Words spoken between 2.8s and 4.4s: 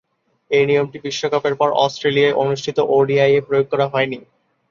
ওডিআইয়ে প্রয়োগ করা হয়নি।